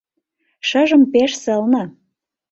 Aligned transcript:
Шыжым 0.67 1.03
пеш 1.11 1.31
сылне! 1.43 1.83